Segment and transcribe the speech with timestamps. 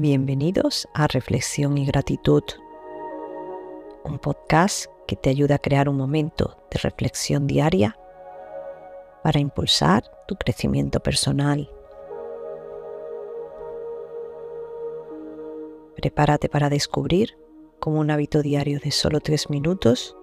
[0.00, 2.44] Bienvenidos a Reflexión y Gratitud,
[4.04, 7.98] un podcast que te ayuda a crear un momento de reflexión diaria
[9.24, 11.68] para impulsar tu crecimiento personal.
[15.96, 17.36] Prepárate para descubrir
[17.80, 20.16] cómo un hábito diario de solo tres minutos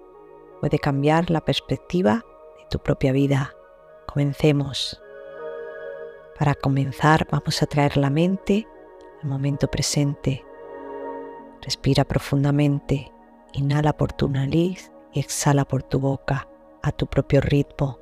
[0.62, 2.24] puede cambiar la perspectiva
[2.56, 3.52] de tu propia vida.
[4.06, 5.02] Comencemos.
[6.38, 8.66] Para comenzar vamos a traer la mente
[9.26, 10.44] momento presente.
[11.62, 13.12] Respira profundamente,
[13.52, 16.48] inhala por tu nariz y exhala por tu boca
[16.82, 17.98] a tu propio ritmo.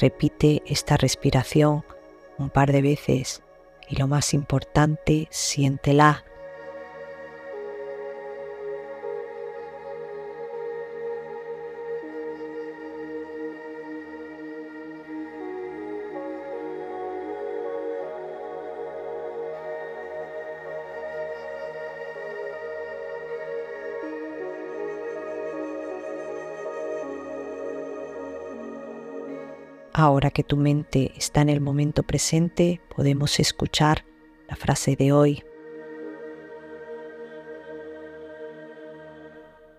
[0.00, 1.84] Repite esta respiración
[2.38, 3.42] un par de veces
[3.86, 6.24] y lo más importante, siéntela
[29.92, 34.04] Ahora que tu mente está en el momento presente, podemos escuchar
[34.48, 35.42] la frase de hoy.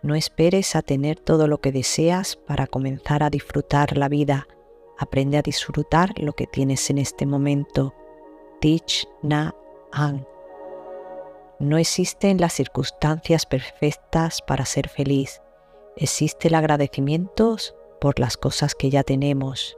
[0.03, 4.47] No esperes a tener todo lo que deseas para comenzar a disfrutar la vida.
[4.97, 7.93] Aprende a disfrutar lo que tienes en este momento.
[8.59, 9.55] Teach Na
[9.91, 10.27] An.
[11.59, 15.41] No existen las circunstancias perfectas para ser feliz.
[15.95, 17.55] Existe el agradecimiento
[17.99, 19.77] por las cosas que ya tenemos.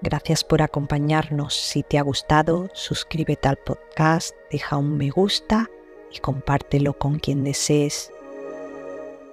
[0.00, 1.54] Gracias por acompañarnos.
[1.54, 5.68] Si te ha gustado, suscríbete al podcast, deja un me gusta
[6.12, 8.12] y compártelo con quien desees.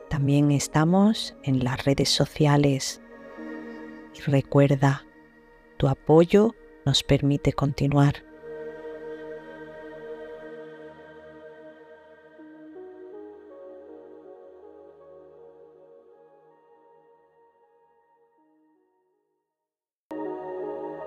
[0.10, 3.00] También estamos en las redes sociales.
[4.16, 5.06] Y recuerda,
[5.78, 8.25] tu apoyo nos permite continuar.